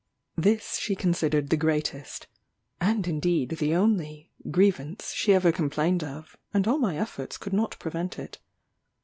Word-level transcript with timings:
This 0.35 0.79
she 0.79 0.95
considered 0.95 1.51
the 1.51 1.57
greatest, 1.57 2.25
and 2.79 3.07
indeed 3.07 3.49
the 3.59 3.75
only, 3.75 4.31
grievance 4.49 5.13
she 5.13 5.31
ever 5.31 5.51
complained 5.51 6.03
of, 6.03 6.35
and 6.55 6.67
all 6.67 6.79
my 6.79 6.97
efforts 6.97 7.37
could 7.37 7.53
not 7.53 7.77
prevent 7.77 8.17
it. 8.17 8.39